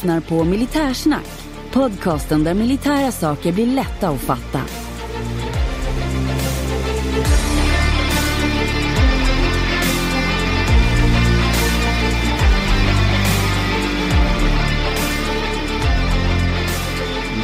lyssnar 0.00 0.20
på 0.20 0.44
Militärsnack. 0.44 1.26
Podcasten 1.72 2.44
där 2.44 2.54
militära 2.54 3.12
saker 3.12 3.52
blir 3.52 3.66
lätta 3.66 4.08
att 4.08 4.20
fatta. 4.20 4.60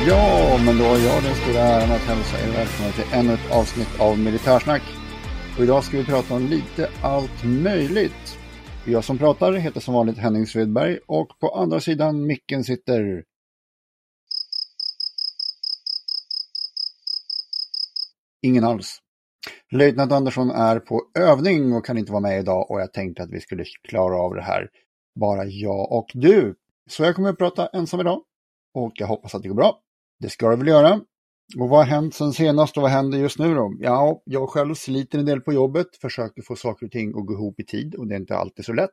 Ja, 0.07 0.59
men 0.65 0.79
då 0.79 0.85
har 0.85 0.99
jag 0.99 1.23
den 1.23 1.35
stora 1.35 1.61
äran 1.61 1.91
att 1.91 2.01
hälsa 2.01 2.39
er 2.39 2.53
välkomna 2.53 2.93
till 2.93 3.05
ännu 3.13 3.35
ett 3.35 3.51
avsnitt 3.51 4.01
av 4.01 4.19
Militärsnack. 4.19 4.83
Och 5.57 5.65
idag 5.65 5.85
ska 5.85 5.97
vi 5.97 6.05
prata 6.05 6.35
om 6.35 6.47
lite 6.47 6.91
allt 7.03 7.45
möjligt. 7.45 8.39
Jag 8.89 9.05
som 9.05 9.19
pratar 9.19 9.53
heter 9.53 9.81
som 9.81 9.95
vanligt 9.95 10.19
Henning 10.19 10.47
Svedberg 10.47 10.99
och 11.07 11.39
på 11.39 11.49
andra 11.49 11.81
sidan 11.81 12.27
micken 12.27 12.65
sitter 12.65 13.25
Ingen 18.43 18.65
alls. 18.65 18.99
Löjtnant 19.73 20.13
Andersson 20.13 20.51
är 20.51 20.79
på 20.79 21.03
övning 21.19 21.73
och 21.73 21.87
kan 21.87 21.99
inte 21.99 22.13
vara 22.13 22.21
med 22.21 22.41
idag 22.41 22.71
och 22.71 22.81
jag 22.81 22.93
tänkte 22.93 23.23
att 23.23 23.31
vi 23.31 23.41
skulle 23.41 23.65
klara 23.65 24.17
av 24.17 24.35
det 24.35 24.43
här 24.43 24.71
bara 25.21 25.45
jag 25.45 25.93
och 25.93 26.11
du. 26.15 26.55
Så 26.91 27.03
jag 27.03 27.15
kommer 27.15 27.31
att 27.31 27.39
prata 27.39 27.67
ensam 27.67 28.01
idag 28.01 28.23
och 28.75 28.93
jag 28.95 29.07
hoppas 29.07 29.35
att 29.35 29.43
det 29.43 29.49
går 29.49 29.57
bra. 29.57 29.81
Det 30.19 30.29
ska 30.29 30.49
det 30.51 30.57
väl 30.57 30.69
göra. 30.69 31.01
Och 31.59 31.69
vad 31.69 31.79
har 31.79 31.85
hänt 31.85 32.15
sen 32.15 32.33
senast 32.33 32.77
och 32.77 32.83
vad 32.83 32.91
händer 32.91 33.19
just 33.19 33.39
nu 33.39 33.55
då? 33.55 33.77
Ja, 33.81 34.23
jag 34.25 34.49
själv 34.49 34.75
sliter 34.75 35.19
en 35.19 35.25
del 35.25 35.41
på 35.41 35.53
jobbet, 35.53 35.87
försöker 36.01 36.43
få 36.43 36.57
saker 36.57 36.87
och 36.87 36.93
ting 36.93 37.09
att 37.09 37.27
gå 37.27 37.33
ihop 37.33 37.61
i 37.61 37.65
tid 37.65 37.95
och 37.95 38.07
det 38.07 38.15
är 38.15 38.19
inte 38.19 38.37
alltid 38.37 38.65
så 38.65 38.73
lätt. 38.73 38.91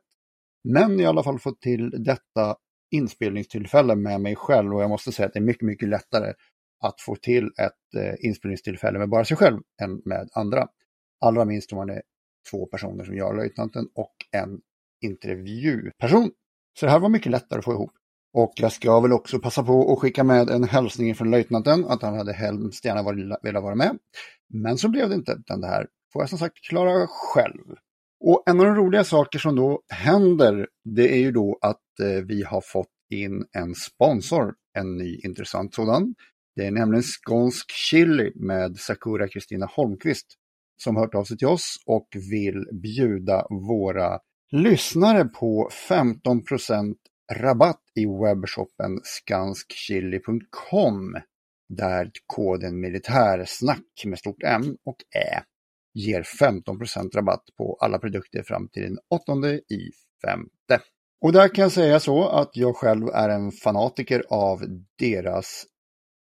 Men 0.68 1.00
i 1.00 1.06
alla 1.06 1.22
fall 1.22 1.38
fått 1.38 1.60
till 1.60 1.90
detta 1.90 2.56
inspelningstillfälle 2.90 3.96
med 3.96 4.20
mig 4.20 4.36
själv 4.36 4.74
och 4.74 4.82
jag 4.82 4.90
måste 4.90 5.12
säga 5.12 5.26
att 5.26 5.32
det 5.32 5.38
är 5.38 5.44
mycket, 5.44 5.62
mycket 5.62 5.88
lättare 5.88 6.32
att 6.84 7.00
få 7.00 7.16
till 7.16 7.44
ett 7.44 7.94
eh, 7.96 8.14
inspelningstillfälle 8.26 8.98
med 8.98 9.08
bara 9.08 9.24
sig 9.24 9.36
själv 9.36 9.60
än 9.82 10.02
med 10.04 10.28
andra. 10.32 10.68
Allra 11.24 11.44
minst 11.44 11.72
om 11.72 11.76
man 11.76 11.90
är 11.90 12.02
två 12.50 12.66
personer 12.66 13.04
som 13.04 13.16
jag, 13.16 13.36
löjtnanten, 13.36 13.88
och 13.94 14.14
en 14.30 14.60
intervjuperson. 15.04 16.30
Så 16.80 16.86
det 16.86 16.92
här 16.92 16.98
var 16.98 17.08
mycket 17.08 17.32
lättare 17.32 17.58
att 17.58 17.64
få 17.64 17.72
ihop. 17.72 17.92
Och 18.34 18.52
jag 18.56 18.72
ska 18.72 19.00
väl 19.00 19.12
också 19.12 19.38
passa 19.38 19.62
på 19.62 19.92
att 19.92 19.98
skicka 19.98 20.24
med 20.24 20.50
en 20.50 20.64
hälsning 20.64 21.14
från 21.14 21.30
löjtnanten 21.30 21.84
att 21.84 22.02
han 22.02 22.16
hade 22.16 22.32
hemskt 22.32 22.84
gärna 22.84 23.38
velat 23.42 23.62
vara 23.62 23.74
med. 23.74 23.98
Men 24.48 24.78
så 24.78 24.88
blev 24.88 25.08
det 25.08 25.14
inte, 25.14 25.32
utan 25.32 25.60
det 25.60 25.66
här 25.66 25.86
får 26.12 26.22
jag 26.22 26.28
som 26.28 26.38
sagt 26.38 26.54
klara 26.68 27.06
själv. 27.06 27.64
Och 28.24 28.42
en 28.46 28.60
av 28.60 28.66
de 28.66 28.74
roliga 28.74 29.04
saker 29.04 29.38
som 29.38 29.56
då 29.56 29.80
händer, 29.88 30.68
det 30.84 31.14
är 31.14 31.18
ju 31.18 31.32
då 31.32 31.58
att 31.60 32.00
eh, 32.02 32.24
vi 32.24 32.42
har 32.42 32.60
fått 32.60 32.88
in 33.10 33.44
en 33.52 33.74
sponsor, 33.74 34.54
en 34.78 34.96
ny 34.96 35.20
intressant 35.24 35.74
sådan. 35.74 36.14
Det 36.56 36.66
är 36.66 36.70
nämligen 36.70 37.02
Skånsk 37.02 37.70
Chili 37.70 38.32
med 38.34 38.76
Sakura 38.76 39.28
Kristina 39.28 39.66
Holmqvist 39.66 40.26
som 40.82 40.96
hört 40.96 41.14
av 41.14 41.24
sig 41.24 41.36
till 41.36 41.46
oss 41.46 41.76
och 41.86 42.08
vill 42.30 42.64
bjuda 42.82 43.46
våra 43.50 44.18
lyssnare 44.52 45.24
på 45.24 45.70
15 45.88 46.42
rabatt 47.32 47.82
i 47.94 48.06
webbshoppen 48.06 49.00
skanskchili.com 49.02 51.16
där 51.68 52.10
koden 52.26 52.80
militärsnack 52.80 54.04
med 54.04 54.18
stort 54.18 54.42
M 54.42 54.76
och 54.84 54.96
Ä 55.16 55.42
ger 55.94 56.22
15% 56.22 57.14
rabatt 57.14 57.44
på 57.56 57.76
alla 57.80 57.98
produkter 57.98 58.42
fram 58.42 58.68
till 58.68 58.82
den 58.82 58.98
8 59.10 59.32
i 59.74 59.90
femte. 60.26 60.80
Och 61.20 61.32
där 61.32 61.48
kan 61.48 61.62
jag 61.62 61.72
säga 61.72 62.00
så 62.00 62.28
att 62.28 62.56
jag 62.56 62.76
själv 62.76 63.08
är 63.08 63.28
en 63.28 63.52
fanatiker 63.52 64.22
av 64.28 64.64
deras 64.98 65.66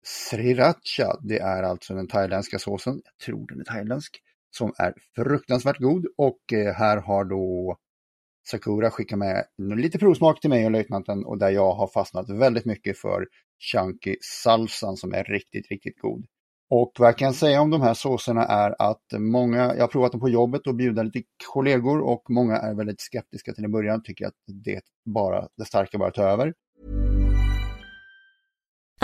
sriracha. 0.07 1.19
Det 1.23 1.39
är 1.39 1.63
alltså 1.63 1.95
den 1.95 2.09
thailändska 2.09 2.59
såsen, 2.59 3.01
jag 3.05 3.19
tror 3.27 3.47
den 3.47 3.61
är 3.61 3.65
thailändsk, 3.65 4.21
som 4.57 4.73
är 4.79 4.95
fruktansvärt 5.17 5.79
god 5.79 6.07
och 6.19 6.53
eh, 6.53 6.75
här 6.75 6.97
har 6.97 7.25
då 7.25 7.77
Sakura 8.51 8.91
skickar 8.91 9.17
med 9.17 9.45
lite 9.79 9.99
provsmak 9.99 10.41
till 10.41 10.51
mig 10.51 10.65
och 10.65 10.71
löjtnanten 10.71 11.25
och 11.25 11.39
där 11.39 11.51
jag 11.51 11.75
har 11.75 11.87
fastnat 11.87 12.31
väldigt 12.31 12.65
mycket 12.65 12.99
för 12.99 13.27
chunky 13.73 14.17
salsan 14.21 14.97
som 14.97 15.15
är 15.15 15.25
riktigt, 15.25 15.71
riktigt 15.71 16.01
god. 16.01 16.27
Och 16.71 16.93
vad 16.99 17.09
jag 17.09 17.19
kan 17.19 17.35
säga 17.35 17.61
om 17.61 17.71
de 17.71 17.81
här 17.81 17.95
såserna 17.95 18.45
är 18.45 18.83
att 18.83 19.05
många, 19.19 19.75
jag 19.75 19.81
har 19.81 19.89
provat 19.89 20.13
dem 20.13 20.21
på 20.21 20.29
jobbet 20.29 20.67
och 20.67 20.75
bjuda 20.75 21.03
lite 21.03 21.23
kollegor 21.53 22.01
och 22.01 22.23
många 22.31 22.57
är 22.57 22.75
väldigt 22.75 23.01
skeptiska 23.01 23.53
till 23.53 23.65
en 23.65 23.73
början, 23.73 24.03
tycker 24.03 24.27
att 24.27 24.35
det 24.65 24.81
bara, 25.05 25.49
det 25.57 25.65
starka 25.65 25.99
bara 25.99 26.11
tar 26.11 26.29
över. 26.29 26.55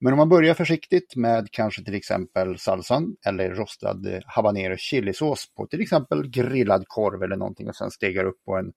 Men 0.00 0.12
om 0.12 0.16
man 0.16 0.28
börjar 0.28 0.54
försiktigt 0.54 1.16
med 1.16 1.48
kanske 1.50 1.84
till 1.84 1.94
exempel 1.94 2.58
salsan 2.58 3.16
eller 3.26 3.50
rostad 3.50 4.02
habanero 4.26 4.76
chilisås 4.76 5.54
på 5.56 5.66
till 5.66 5.80
exempel 5.80 6.30
grillad 6.30 6.84
korv 6.86 7.22
eller 7.22 7.36
någonting 7.36 7.68
och 7.68 7.76
sen 7.76 7.90
stegar 7.90 8.24
upp 8.24 8.44
på 8.44 8.56
en 8.56 8.72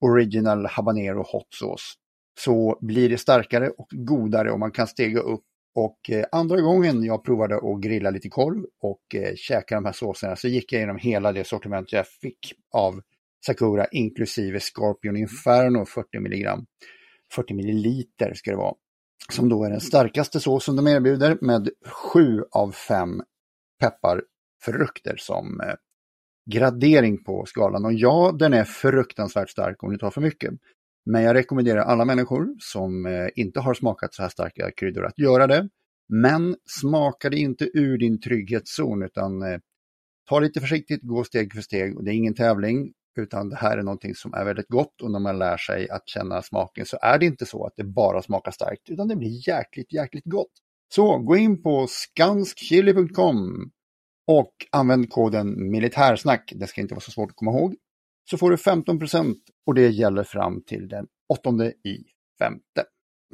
original 0.00 0.66
habanero 0.66 1.18
hot 1.18 1.54
sauce 1.54 1.94
så 2.38 2.78
blir 2.80 3.08
det 3.08 3.18
starkare 3.18 3.70
och 3.70 3.88
godare 3.90 4.52
och 4.52 4.58
man 4.58 4.70
kan 4.70 4.86
stega 4.86 5.20
upp. 5.20 5.44
Och 5.74 6.10
eh, 6.10 6.24
andra 6.32 6.60
gången 6.60 7.04
jag 7.04 7.24
provade 7.24 7.56
att 7.56 7.80
grilla 7.80 8.10
lite 8.10 8.28
korv 8.28 8.64
och 8.80 9.14
eh, 9.14 9.34
käka 9.36 9.74
de 9.74 9.84
här 9.84 9.92
såserna 9.92 10.36
så 10.36 10.48
gick 10.48 10.72
jag 10.72 10.78
igenom 10.78 10.96
hela 10.96 11.32
det 11.32 11.46
sortiment 11.46 11.92
jag 11.92 12.08
fick 12.08 12.38
av 12.72 13.00
Sakura 13.46 13.86
inklusive 13.86 14.60
Scorpion 14.60 15.16
Inferno 15.16 15.84
40 15.84 16.20
milligram. 16.20 16.66
40 17.32 17.54
milliliter 17.54 18.34
ska 18.34 18.50
det 18.50 18.56
vara. 18.56 18.74
Som 19.32 19.48
då 19.48 19.64
är 19.64 19.70
den 19.70 19.80
starkaste 19.80 20.40
såsen 20.40 20.76
de 20.76 20.86
erbjuder 20.86 21.38
med 21.40 21.68
sju 21.86 22.42
av 22.50 22.72
fem 22.72 23.22
pepparfrukter 23.80 25.16
som 25.16 25.60
eh, 25.60 25.74
gradering 26.50 27.24
på 27.24 27.44
skalan. 27.46 27.84
Och 27.84 27.92
ja, 27.92 28.36
den 28.38 28.52
är 28.52 28.64
fruktansvärt 28.64 29.50
stark 29.50 29.82
om 29.82 29.92
du 29.92 29.98
tar 29.98 30.10
för 30.10 30.20
mycket. 30.20 30.54
Men 31.06 31.22
jag 31.22 31.34
rekommenderar 31.34 31.80
alla 31.80 32.04
människor 32.04 32.48
som 32.58 33.06
eh, 33.06 33.28
inte 33.34 33.60
har 33.60 33.74
smakat 33.74 34.14
så 34.14 34.22
här 34.22 34.28
starka 34.28 34.70
kryddor 34.70 35.06
att 35.06 35.18
göra 35.18 35.46
det. 35.46 35.68
Men 36.08 36.56
smaka 36.80 37.30
det 37.30 37.36
inte 37.36 37.70
ur 37.74 37.98
din 37.98 38.20
trygghetszon 38.20 39.02
utan 39.02 39.42
eh, 39.42 39.58
ta 40.28 40.40
lite 40.40 40.60
försiktigt, 40.60 41.02
gå 41.02 41.24
steg 41.24 41.52
för 41.52 41.62
steg. 41.62 41.96
Och 41.96 42.04
det 42.04 42.10
är 42.10 42.14
ingen 42.14 42.34
tävling 42.34 42.92
utan 43.18 43.48
det 43.48 43.56
här 43.56 43.78
är 43.78 43.82
någonting 43.82 44.14
som 44.14 44.34
är 44.34 44.44
väldigt 44.44 44.68
gott 44.68 45.02
och 45.02 45.10
när 45.10 45.18
man 45.18 45.38
lär 45.38 45.56
sig 45.56 45.90
att 45.90 46.08
känna 46.08 46.42
smaken 46.42 46.86
så 46.86 46.98
är 47.02 47.18
det 47.18 47.26
inte 47.26 47.46
så 47.46 47.66
att 47.66 47.72
det 47.76 47.84
bara 47.84 48.22
smakar 48.22 48.50
starkt 48.50 48.90
utan 48.90 49.08
det 49.08 49.16
blir 49.16 49.48
jäkligt, 49.48 49.92
jäkligt 49.92 50.24
gott. 50.24 50.52
Så 50.94 51.18
gå 51.18 51.36
in 51.36 51.62
på 51.62 51.86
skanskchili.com 51.86 53.70
och 54.26 54.52
använd 54.72 55.10
koden 55.10 55.70
militärsnack. 55.70 56.52
Det 56.56 56.66
ska 56.66 56.80
inte 56.80 56.94
vara 56.94 57.00
så 57.00 57.10
svårt 57.10 57.30
att 57.30 57.36
komma 57.36 57.50
ihåg 57.50 57.76
så 58.30 58.38
får 58.38 58.50
du 58.50 58.56
15% 58.56 59.34
och 59.66 59.74
det 59.74 59.88
gäller 59.88 60.24
fram 60.24 60.62
till 60.62 60.88
den 60.88 61.06
8 61.28 61.50
i 61.84 62.04
femte. 62.38 62.84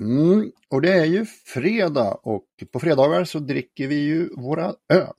Mm, 0.01 0.53
och 0.69 0.83
det 0.83 0.93
är 0.93 1.05
ju 1.05 1.27
fredag 1.27 2.15
och 2.15 2.47
på 2.73 2.81
fredagar 2.81 3.25
så 3.25 3.39
dricker 3.39 3.89
vi 3.89 3.95
ju 3.95 4.29
våra 4.37 4.75
öl. 4.93 5.15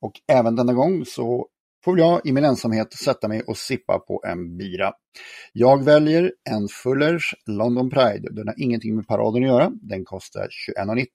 Och 0.00 0.12
även 0.32 0.56
denna 0.56 0.72
gång 0.72 1.04
så 1.04 1.48
får 1.84 1.98
jag 1.98 2.26
i 2.26 2.32
min 2.32 2.44
ensamhet 2.44 2.92
sätta 2.92 3.28
mig 3.28 3.42
och 3.42 3.56
sippa 3.56 3.98
på 3.98 4.22
en 4.26 4.56
bira. 4.56 4.92
Jag 5.52 5.84
väljer 5.84 6.32
en 6.50 6.68
Fullers 6.68 7.34
London 7.46 7.90
Pride. 7.90 8.28
Den 8.30 8.48
har 8.48 8.54
ingenting 8.58 8.96
med 8.96 9.06
paraden 9.06 9.42
att 9.42 9.48
göra. 9.48 9.72
Den 9.82 10.04
kostar 10.04 10.48
21,90 10.78 11.06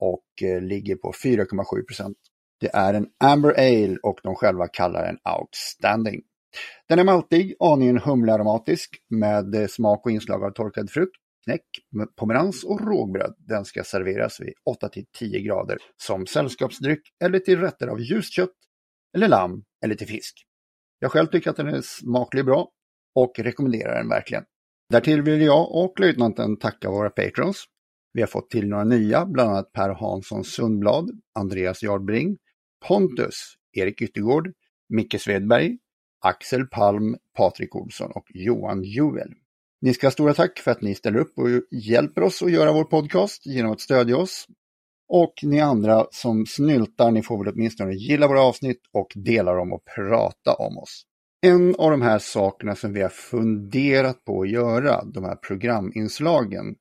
och 0.00 0.48
eh, 0.48 0.60
ligger 0.60 0.96
på 0.96 1.12
4,7% 1.12 2.14
Det 2.60 2.70
är 2.74 2.94
en 2.94 3.06
Amber 3.24 3.50
Ale 3.58 3.96
och 4.02 4.20
de 4.22 4.34
själva 4.34 4.68
kallar 4.68 5.04
den 5.04 5.18
Outstanding. 5.38 6.20
Den 6.88 6.98
är 6.98 7.04
maltig, 7.04 7.54
aningen 7.60 7.98
humlearomatisk 7.98 8.90
med 9.10 9.54
eh, 9.54 9.66
smak 9.66 10.06
och 10.06 10.12
inslag 10.12 10.44
av 10.44 10.50
torkad 10.50 10.90
frukt, 10.90 11.16
knäck, 11.44 11.64
pomerans 12.16 12.64
och 12.64 12.80
rågbröd. 12.80 13.34
Den 13.38 13.64
ska 13.64 13.84
serveras 13.84 14.40
vid 14.40 14.52
8-10 15.20 15.38
grader 15.38 15.78
som 15.96 16.26
sällskapsdryck 16.26 17.00
eller 17.24 17.38
till 17.38 17.60
rätter 17.60 17.86
av 17.86 18.00
ljust 18.00 18.32
kött 18.32 18.50
eller 19.14 19.28
lamm 19.28 19.64
eller 19.84 19.94
till 19.94 20.06
fisk. 20.06 20.46
Jag 20.98 21.12
själv 21.12 21.26
tycker 21.26 21.50
att 21.50 21.56
den 21.56 21.68
är 21.68 21.80
smaklig 21.80 22.44
bra 22.44 22.68
och 23.14 23.38
rekommenderar 23.38 23.96
den 23.96 24.08
verkligen. 24.08 24.44
Därtill 24.90 25.22
vill 25.22 25.42
jag 25.42 25.74
och 25.74 26.00
löjtnanten 26.00 26.56
tacka 26.56 26.90
våra 26.90 27.10
patrons. 27.10 27.64
Vi 28.12 28.20
har 28.22 28.28
fått 28.28 28.50
till 28.50 28.68
några 28.68 28.84
nya, 28.84 29.26
bland 29.26 29.50
annat 29.50 29.72
Per 29.72 29.88
Hansson 29.88 30.44
Sundblad, 30.44 31.10
Andreas 31.38 31.82
Jardbring, 31.82 32.38
Pontus, 32.88 33.54
Erik 33.72 34.02
Yttergård, 34.02 34.52
Micke 34.88 35.20
Svedberg, 35.20 35.78
Axel 36.24 36.66
Palm, 36.66 37.16
Patrik 37.36 37.76
Olsson 37.76 38.10
och 38.14 38.26
Johan 38.28 38.84
Juel. 38.84 39.34
Ni 39.80 39.94
ska 39.94 40.06
ha 40.06 40.12
stora 40.12 40.34
tack 40.34 40.58
för 40.58 40.70
att 40.70 40.82
ni 40.82 40.94
ställer 40.94 41.18
upp 41.18 41.38
och 41.38 41.48
hjälper 41.70 42.22
oss 42.22 42.42
att 42.42 42.52
göra 42.52 42.72
vår 42.72 42.84
podcast 42.84 43.46
genom 43.46 43.72
att 43.72 43.80
stödja 43.80 44.16
oss. 44.16 44.46
Och 45.14 45.34
ni 45.42 45.60
andra 45.60 46.06
som 46.10 46.46
snyltar, 46.46 47.10
ni 47.10 47.22
får 47.22 47.44
väl 47.44 47.54
åtminstone 47.54 47.92
gilla 47.92 48.28
våra 48.28 48.42
avsnitt 48.42 48.80
och 48.92 49.12
dela 49.14 49.54
dem 49.54 49.72
och 49.72 49.84
prata 49.96 50.54
om 50.54 50.78
oss. 50.78 51.02
En 51.46 51.74
av 51.74 51.90
de 51.90 52.02
här 52.02 52.18
sakerna 52.18 52.74
som 52.74 52.92
vi 52.92 53.02
har 53.02 53.08
funderat 53.08 54.24
på 54.24 54.42
att 54.42 54.50
göra, 54.50 55.04
de 55.04 55.24
här 55.24 55.36
programinslagen, 55.36 56.74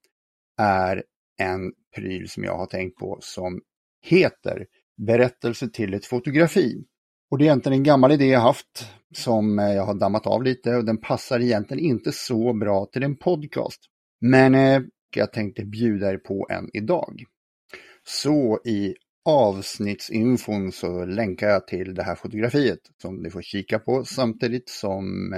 är 0.57 1.03
en 1.39 1.71
pryl 1.95 2.29
som 2.29 2.43
jag 2.43 2.57
har 2.57 2.65
tänkt 2.65 2.97
på 2.97 3.17
som 3.21 3.61
heter 4.05 4.65
Berättelse 5.07 5.69
till 5.69 5.93
ett 5.93 6.05
fotografi. 6.05 6.83
Och 7.31 7.37
det 7.37 7.43
är 7.43 7.45
egentligen 7.45 7.77
en 7.77 7.83
gammal 7.83 8.11
idé 8.11 8.25
jag 8.25 8.39
haft 8.39 8.89
som 9.15 9.59
eh, 9.59 9.73
jag 9.73 9.85
har 9.85 9.93
dammat 9.93 10.27
av 10.27 10.43
lite 10.43 10.75
och 10.75 10.85
den 10.85 10.97
passar 10.97 11.39
egentligen 11.39 11.85
inte 11.85 12.11
så 12.11 12.53
bra 12.53 12.85
till 12.85 13.03
en 13.03 13.15
podcast. 13.15 13.79
Men 14.21 14.55
eh, 14.55 14.81
jag 15.15 15.33
tänkte 15.33 15.65
bjuda 15.65 16.11
er 16.11 16.17
på 16.17 16.47
en 16.49 16.69
idag. 16.73 17.23
Så 18.03 18.59
i 18.65 18.95
avsnittsinfon 19.25 20.71
så 20.71 21.05
länkar 21.05 21.47
jag 21.47 21.67
till 21.67 21.95
det 21.95 22.03
här 22.03 22.15
fotografiet 22.15 22.79
som 23.01 23.15
ni 23.15 23.29
får 23.29 23.41
kika 23.41 23.79
på 23.79 24.05
samtidigt 24.05 24.69
som 24.69 25.35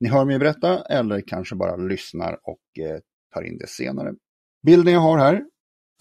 ni 0.00 0.08
hör 0.08 0.24
mig 0.24 0.38
berätta 0.38 0.82
eller 0.84 1.20
kanske 1.26 1.56
bara 1.56 1.76
lyssnar 1.76 2.32
och 2.42 2.84
eh, 2.84 3.00
tar 3.34 3.42
in 3.42 3.58
det 3.58 3.68
senare. 3.68 4.14
Bilden 4.66 4.94
jag 4.94 5.00
har 5.00 5.18
här 5.18 5.44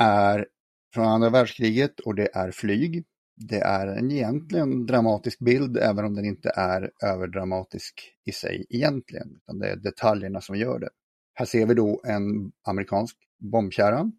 är 0.01 0.47
från 0.93 1.05
andra 1.05 1.29
världskriget 1.29 1.99
och 1.99 2.15
det 2.15 2.29
är 2.33 2.51
flyg. 2.51 3.05
Det 3.35 3.59
är 3.59 3.87
en 3.87 4.11
egentligen 4.11 4.85
dramatisk 4.85 5.39
bild 5.39 5.77
även 5.77 6.05
om 6.05 6.13
den 6.13 6.25
inte 6.25 6.51
är 6.55 6.91
överdramatisk 7.03 7.93
i 8.25 8.31
sig 8.31 8.65
egentligen. 8.69 9.27
Utan 9.35 9.59
det 9.59 9.67
är 9.67 9.75
detaljerna 9.75 10.41
som 10.41 10.55
gör 10.55 10.79
det. 10.79 10.89
Här 11.33 11.45
ser 11.45 11.65
vi 11.65 11.73
då 11.73 12.01
en 12.07 12.51
amerikansk 12.67 13.17
bombkärra. 13.51 14.11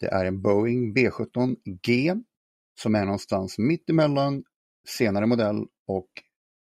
Det 0.00 0.06
är 0.06 0.24
en 0.24 0.42
Boeing 0.42 0.94
B17G 0.94 2.22
som 2.80 2.94
är 2.94 3.04
någonstans 3.04 3.58
mitt 3.58 3.90
emellan 3.90 4.44
senare 4.88 5.26
modell 5.26 5.66
och 5.86 6.08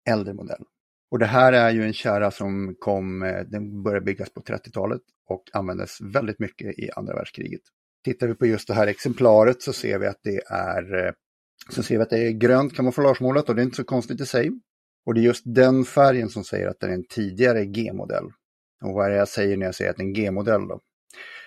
äldre 0.08 0.34
modell. 0.34 0.64
Och 1.10 1.18
det 1.18 1.26
här 1.26 1.52
är 1.52 1.70
ju 1.70 1.84
en 1.84 1.92
kärra 1.92 2.30
som 2.30 2.74
kom, 2.78 3.22
eh, 3.22 3.40
den 3.40 3.82
började 3.82 4.04
byggas 4.04 4.30
på 4.30 4.40
30-talet 4.40 5.00
och 5.28 5.42
användes 5.52 6.00
väldigt 6.00 6.38
mycket 6.38 6.78
i 6.78 6.90
andra 6.96 7.14
världskriget. 7.14 7.60
Tittar 8.04 8.26
vi 8.26 8.34
på 8.34 8.46
just 8.46 8.68
det 8.68 8.74
här 8.74 8.86
exemplaret 8.86 9.62
så 9.62 9.72
ser 9.72 9.98
vi 9.98 10.06
att 10.06 10.20
det 10.22 10.42
är, 10.46 11.06
eh, 11.06 11.12
så 11.70 11.82
ser 11.82 11.96
vi 11.96 12.02
att 12.02 12.10
det 12.10 12.26
är 12.26 12.30
grönt 12.30 12.76
kamouflagemålat 12.76 13.48
och 13.48 13.54
det 13.54 13.62
är 13.62 13.64
inte 13.64 13.76
så 13.76 13.84
konstigt 13.84 14.20
i 14.20 14.26
sig. 14.26 14.50
Och 15.06 15.14
det 15.14 15.20
är 15.20 15.22
just 15.22 15.42
den 15.46 15.84
färgen 15.84 16.28
som 16.28 16.44
säger 16.44 16.68
att 16.68 16.80
det 16.80 16.86
är 16.86 16.90
en 16.90 17.06
tidigare 17.08 17.64
G-modell. 17.64 18.24
Och 18.84 18.94
vad 18.94 19.06
är 19.06 19.10
det 19.10 19.16
jag 19.16 19.28
säger 19.28 19.56
när 19.56 19.66
jag 19.66 19.74
säger 19.74 19.90
att 19.90 19.96
det 19.96 20.02
är 20.02 20.06
en 20.06 20.12
G-modell 20.12 20.68
då? 20.68 20.80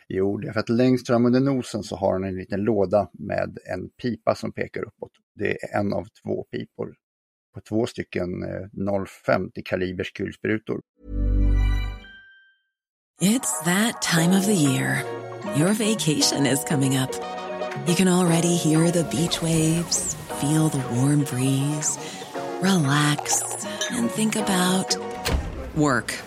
Jo, 0.09 0.38
det 0.38 0.48
är 0.48 0.54
för 0.54 0.59
att 0.59 0.69
längst 0.69 1.07
fram 1.07 1.25
under 1.25 1.39
nosen 1.39 1.83
så 1.83 1.95
har 1.95 2.13
han 2.13 2.24
en 2.24 2.36
liten 2.36 2.62
låda 2.62 3.09
med 3.13 3.57
en 3.74 3.89
pipa 3.89 4.36
som 4.36 4.51
pekar 4.51 4.81
uppåt. 4.81 5.12
Det 5.36 5.51
är 5.51 5.80
en 5.80 5.94
av 5.94 6.07
två 6.24 6.44
pipor 6.44 6.95
på 7.54 7.62
två 7.62 7.86
stycken 7.86 8.44
eh, 8.44 8.68
0,50 8.74 9.62
kalibers 9.65 10.12
kulsprutor. 10.12 10.81
It's 13.21 13.63
that 13.65 14.01
time 14.01 14.38
of 14.38 14.45
the 14.45 14.54
year. 14.54 15.04
Your 15.57 15.74
vacation 15.74 16.45
is 16.45 16.63
coming 16.63 16.98
up. 16.98 17.09
You 17.88 17.95
can 17.95 18.07
already 18.07 18.56
hear 18.56 18.92
the 18.92 19.04
beach 19.04 19.42
waves, 19.42 20.15
feel 20.39 20.69
the 20.69 20.83
warm 20.95 21.24
breeze, 21.24 21.98
relax 22.62 23.42
and 23.92 24.12
think 24.12 24.36
about 24.36 24.98
work. 25.75 26.26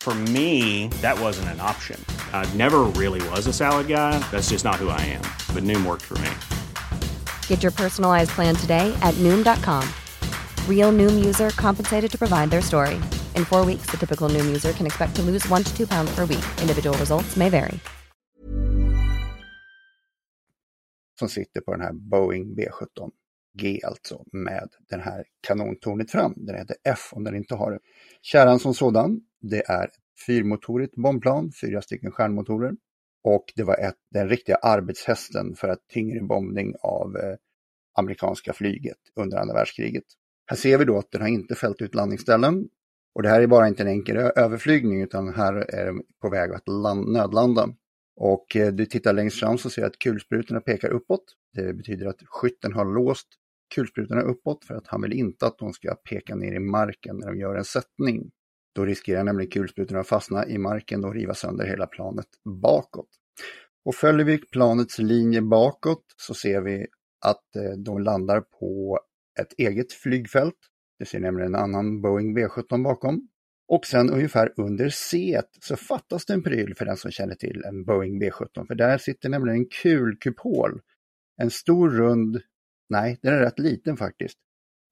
For 0.00 0.14
me, 0.14 0.88
that 1.02 1.20
wasn't 1.20 1.48
an 1.50 1.60
option. 1.60 2.02
I 2.32 2.46
never 2.56 2.84
really 2.96 3.20
was 3.28 3.46
a 3.46 3.52
salad 3.52 3.88
guy. 3.88 4.18
That's 4.30 4.48
just 4.48 4.64
not 4.64 4.76
who 4.76 4.88
I 4.88 5.00
am. 5.00 5.22
But 5.54 5.64
Noom 5.64 5.84
worked 5.84 6.04
for 6.04 6.16
me. 6.18 6.30
Get 7.46 7.62
your 7.62 7.72
personalized 7.72 8.30
plan 8.30 8.54
today 8.56 8.96
at 9.02 9.14
Noom.com. 9.16 9.84
Real 10.66 10.92
Noom 10.92 11.24
user 11.24 11.50
compensated 11.50 12.10
to 12.10 12.18
provide 12.18 12.50
their 12.50 12.62
story. 12.62 12.94
In 13.36 13.44
four 13.44 13.66
weeks, 13.66 13.90
the 13.90 13.98
typical 13.98 14.30
Noom 14.30 14.46
user 14.46 14.72
can 14.72 14.86
expect 14.86 15.14
to 15.16 15.22
lose 15.22 15.46
one 15.50 15.62
to 15.62 15.76
two 15.76 15.86
pounds 15.86 16.10
per 16.14 16.24
week. 16.24 16.44
Individual 16.62 16.96
results 16.98 17.36
may 17.36 17.50
vary. 17.50 17.78
Som 21.18 21.28
sitter 21.28 21.60
på 21.60 21.72
den 21.72 21.80
här 21.80 21.92
Boeing 21.92 22.56
B17G 22.56 23.84
alltså 23.84 24.24
med 24.32 24.68
den 24.90 25.00
här 25.00 25.24
kanontornet 25.40 26.10
fram. 26.10 26.34
Den 26.36 26.56
heter 26.56 26.76
F 26.84 27.08
om 27.12 27.24
den 27.24 27.36
inte 27.36 27.54
har 27.54 27.70
det. 27.72 27.78
Kärran 28.22 28.58
som 28.58 28.74
sådan, 28.74 29.20
det 29.40 29.62
är 29.68 29.84
ett 29.84 29.94
fyrmotorigt 30.26 30.94
bombplan, 30.94 31.52
fyra 31.60 31.82
stycken 31.82 32.10
stjärnmotorer. 32.10 32.72
Och 33.24 33.44
det 33.56 33.62
var 33.62 33.76
ett, 33.76 33.96
den 34.10 34.28
riktiga 34.28 34.56
arbetshästen 34.56 35.54
för 35.54 35.68
att 35.68 35.88
tyngre 35.88 36.20
bombning 36.20 36.74
av 36.82 37.16
eh, 37.16 37.36
amerikanska 37.98 38.52
flyget 38.52 38.98
under 39.16 39.38
andra 39.38 39.54
världskriget. 39.54 40.04
Här 40.46 40.56
ser 40.56 40.78
vi 40.78 40.84
då 40.84 40.98
att 40.98 41.10
den 41.10 41.20
har 41.20 41.28
inte 41.28 41.54
fällt 41.54 41.82
ut 41.82 41.94
landningsställen. 41.94 42.68
Och 43.14 43.22
det 43.22 43.28
här 43.28 43.42
är 43.42 43.46
bara 43.46 43.68
inte 43.68 43.82
en 43.82 43.88
enkel 43.88 44.16
överflygning 44.16 45.02
utan 45.02 45.34
här 45.34 45.54
är 45.54 45.84
den 45.84 46.02
på 46.22 46.30
väg 46.30 46.52
att 46.52 46.68
land, 46.68 47.08
nödlanda. 47.08 47.68
Och 48.16 48.56
eh, 48.56 48.72
du 48.72 48.86
tittar 48.86 49.12
längst 49.12 49.40
fram 49.40 49.58
så 49.58 49.70
ser 49.70 49.82
du 49.82 49.88
att 49.88 49.98
kulsprutorna 49.98 50.60
pekar 50.60 50.88
uppåt. 50.88 51.24
Det 51.52 51.74
betyder 51.74 52.06
att 52.06 52.22
skytten 52.24 52.72
har 52.72 52.84
låst 52.84 53.28
kulsprutorna 53.74 54.20
uppåt 54.20 54.64
för 54.64 54.74
att 54.74 54.86
han 54.86 55.02
vill 55.02 55.12
inte 55.12 55.46
att 55.46 55.58
de 55.58 55.72
ska 55.72 55.94
peka 55.94 56.34
ner 56.34 56.54
i 56.54 56.58
marken 56.58 57.16
när 57.16 57.26
de 57.26 57.38
gör 57.38 57.54
en 57.54 57.64
sättning. 57.64 58.30
Då 58.78 58.84
riskerar 58.84 59.24
nämligen 59.24 59.50
kulsprutorna 59.50 60.00
att 60.00 60.08
fastna 60.08 60.46
i 60.46 60.58
marken 60.58 61.04
och 61.04 61.14
riva 61.14 61.34
sönder 61.34 61.66
hela 61.66 61.86
planet 61.86 62.26
bakåt. 62.62 63.08
Och 63.84 63.94
följer 63.94 64.26
vi 64.26 64.38
planets 64.38 64.98
linje 64.98 65.42
bakåt 65.42 66.04
så 66.16 66.34
ser 66.34 66.60
vi 66.60 66.86
att 67.26 67.56
eh, 67.56 67.70
de 67.78 67.98
landar 67.98 68.40
på 68.40 69.00
ett 69.40 69.52
eget 69.58 69.92
flygfält. 69.92 70.54
Det 70.98 71.04
ser 71.04 71.20
nämligen 71.20 71.54
en 71.54 71.60
annan 71.60 72.00
Boeing 72.00 72.38
V17 72.38 72.84
bakom. 72.84 73.28
Och 73.68 73.86
sen 73.86 74.10
ungefär 74.10 74.52
under 74.56 74.88
C 74.88 75.40
så 75.60 75.76
fattas 75.76 76.26
det 76.26 76.34
en 76.34 76.42
pryl 76.42 76.74
för 76.74 76.84
den 76.84 76.96
som 76.96 77.10
känner 77.10 77.34
till 77.34 77.64
en 77.64 77.84
Boeing 77.84 78.22
V17. 78.22 78.66
För 78.66 78.74
där 78.74 78.98
sitter 78.98 79.28
nämligen 79.28 79.58
en 79.58 79.68
kulkupol. 79.82 80.80
En 81.42 81.50
stor 81.50 81.90
rund, 81.90 82.40
nej 82.88 83.18
den 83.22 83.34
är 83.34 83.40
rätt 83.40 83.58
liten 83.58 83.96
faktiskt. 83.96 84.38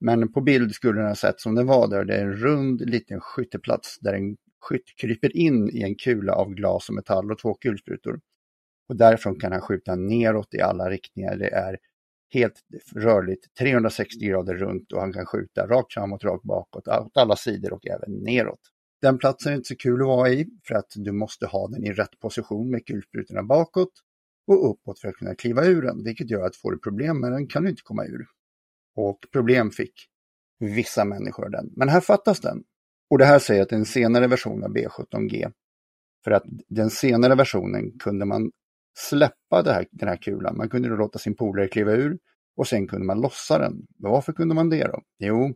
Men 0.00 0.32
på 0.32 0.40
bild 0.40 0.74
skulle 0.74 1.00
den 1.00 1.08
ha 1.08 1.14
sett 1.14 1.40
som 1.40 1.54
den 1.54 1.66
var 1.66 1.88
där. 1.88 2.04
Det 2.04 2.14
är 2.14 2.22
en 2.22 2.36
rund 2.36 2.90
liten 2.90 3.20
skytteplats 3.20 3.98
där 4.00 4.12
en 4.12 4.36
skytt 4.60 4.96
kryper 5.00 5.36
in 5.36 5.70
i 5.70 5.82
en 5.82 5.94
kula 5.94 6.32
av 6.32 6.54
glas 6.54 6.88
och 6.88 6.94
metall 6.94 7.32
och 7.32 7.38
två 7.38 7.54
kulsprutor. 7.54 8.20
Och 8.88 8.96
därifrån 8.96 9.40
kan 9.40 9.52
han 9.52 9.60
skjuta 9.60 9.94
neråt 9.94 10.54
i 10.54 10.60
alla 10.60 10.90
riktningar. 10.90 11.36
Det 11.36 11.48
är 11.48 11.78
helt 12.32 12.60
rörligt, 12.94 13.54
360 13.58 14.26
grader 14.26 14.54
runt 14.54 14.92
och 14.92 15.00
han 15.00 15.12
kan 15.12 15.26
skjuta 15.26 15.66
rakt 15.66 15.94
framåt, 15.94 16.24
rakt 16.24 16.44
bakåt, 16.44 16.88
åt 16.88 17.16
alla 17.16 17.36
sidor 17.36 17.72
och 17.72 17.86
även 17.86 18.12
neråt. 18.12 18.60
Den 19.02 19.18
platsen 19.18 19.52
är 19.52 19.56
inte 19.56 19.68
så 19.68 19.76
kul 19.76 20.00
att 20.00 20.06
vara 20.06 20.28
i 20.28 20.46
för 20.68 20.74
att 20.74 20.92
du 20.94 21.12
måste 21.12 21.46
ha 21.46 21.68
den 21.68 21.84
i 21.84 21.92
rätt 21.92 22.20
position 22.20 22.70
med 22.70 22.86
kulsprutorna 22.86 23.42
bakåt 23.42 23.92
och 24.46 24.70
uppåt 24.70 25.00
för 25.00 25.08
att 25.08 25.14
kunna 25.14 25.34
kliva 25.34 25.64
ur 25.64 25.82
den, 25.82 26.04
vilket 26.04 26.30
gör 26.30 26.46
att 26.46 26.56
får 26.56 26.72
du 26.72 26.78
problem 26.78 27.20
med 27.20 27.32
den 27.32 27.46
kan 27.46 27.62
du 27.62 27.70
inte 27.70 27.82
komma 27.82 28.04
ur. 28.04 28.26
Och 28.96 29.18
problem 29.32 29.70
fick 29.70 29.92
vissa 30.58 31.04
människor 31.04 31.48
den. 31.48 31.72
Men 31.76 31.88
här 31.88 32.00
fattas 32.00 32.40
den. 32.40 32.64
Och 33.10 33.18
det 33.18 33.24
här 33.24 33.38
säger 33.38 33.62
att 33.62 33.72
en 33.72 33.84
senare 33.84 34.26
version 34.26 34.64
av 34.64 34.70
B17G. 34.70 35.52
För 36.24 36.30
att 36.30 36.44
den 36.68 36.90
senare 36.90 37.34
versionen 37.34 37.98
kunde 37.98 38.24
man 38.24 38.50
släppa 38.98 39.62
här, 39.72 39.86
den 39.90 40.08
här 40.08 40.16
kulan. 40.16 40.56
Man 40.56 40.68
kunde 40.68 40.88
då 40.88 40.96
låta 40.96 41.18
sin 41.18 41.36
polare 41.36 41.68
kliva 41.68 41.92
ur 41.92 42.18
och 42.56 42.66
sen 42.66 42.88
kunde 42.88 43.06
man 43.06 43.20
lossa 43.20 43.58
den. 43.58 43.86
Varför 43.98 44.32
kunde 44.32 44.54
man 44.54 44.70
det 44.70 44.84
då? 44.84 45.02
Jo, 45.18 45.54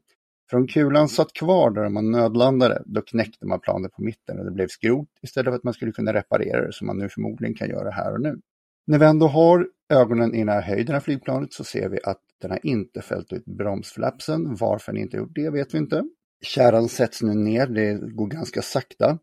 För 0.50 0.56
om 0.56 0.66
kulan 0.66 1.08
satt 1.08 1.32
kvar 1.32 1.70
där 1.70 1.88
man 1.88 2.10
nödlandade, 2.10 2.82
då 2.86 3.02
knäckte 3.02 3.46
man 3.46 3.60
planet 3.60 3.92
på 3.92 4.02
mitten 4.02 4.38
och 4.38 4.44
det 4.44 4.50
blev 4.50 4.68
skrot 4.68 5.08
istället 5.22 5.50
för 5.50 5.56
att 5.56 5.64
man 5.64 5.74
skulle 5.74 5.92
kunna 5.92 6.12
reparera 6.12 6.66
det 6.66 6.72
som 6.72 6.86
man 6.86 6.98
nu 6.98 7.08
förmodligen 7.08 7.54
kan 7.54 7.68
göra 7.68 7.90
här 7.90 8.12
och 8.12 8.20
nu. 8.20 8.40
När 8.86 8.98
vi 8.98 9.06
ändå 9.06 9.26
har 9.26 9.68
ögonen 9.92 10.34
i 10.34 10.38
den 10.38 10.48
här 10.48 10.62
höjden 10.62 10.96
av 10.96 11.00
flygplanet 11.00 11.52
så 11.52 11.64
ser 11.64 11.88
vi 11.88 11.98
att 12.04 12.20
den 12.40 12.50
har 12.50 12.66
inte 12.66 13.02
fällt 13.02 13.32
ut 13.32 13.44
bromsflapsen. 13.44 14.54
Varför 14.54 14.92
den 14.92 15.02
inte 15.02 15.16
gjort 15.16 15.34
det 15.34 15.50
vet 15.50 15.74
vi 15.74 15.78
inte. 15.78 16.02
Kärran 16.42 16.88
sätts 16.88 17.22
nu 17.22 17.34
ner, 17.34 17.66
det 17.66 18.14
går 18.14 18.26
ganska 18.26 18.62
sakta. 18.62 19.18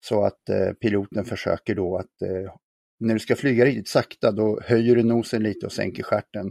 Så 0.00 0.24
att 0.24 0.48
eh, 0.48 0.72
piloten 0.72 1.24
försöker 1.24 1.74
då 1.74 1.96
att 1.96 2.22
eh, 2.22 2.52
när 3.00 3.14
du 3.14 3.20
ska 3.20 3.36
flyga 3.36 3.64
riktigt 3.64 3.88
sakta 3.88 4.32
då 4.32 4.60
höjer 4.64 4.96
du 4.96 5.02
nosen 5.02 5.42
lite 5.42 5.66
och 5.66 5.72
sänker 5.72 6.02
skärten. 6.02 6.50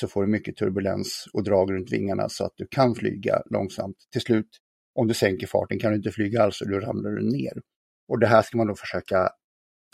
Så 0.00 0.08
får 0.08 0.22
du 0.22 0.28
mycket 0.28 0.56
turbulens 0.56 1.28
och 1.32 1.44
drag 1.44 1.72
runt 1.72 1.92
vingarna 1.92 2.28
så 2.28 2.44
att 2.44 2.52
du 2.56 2.66
kan 2.70 2.94
flyga 2.94 3.42
långsamt. 3.50 3.96
Till 4.12 4.20
slut, 4.20 4.48
om 4.94 5.06
du 5.06 5.14
sänker 5.14 5.46
farten 5.46 5.78
kan 5.78 5.90
du 5.90 5.96
inte 5.96 6.10
flyga 6.10 6.42
alls 6.42 6.60
och 6.60 6.70
då 6.70 6.80
ramlar 6.80 7.10
du 7.10 7.30
ner. 7.30 7.52
Och 8.08 8.18
det 8.18 8.26
här 8.26 8.42
ska 8.42 8.56
man 8.56 8.66
då 8.66 8.74
försöka 8.74 9.30